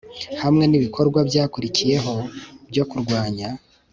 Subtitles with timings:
[0.41, 2.13] hamwe n ibikorwa byakurikiyeho
[2.69, 3.49] byo kurwanya